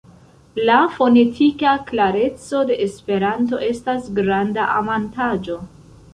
[0.69, 5.63] La fonetika klareco de Esperanto estas granda avantaĝo.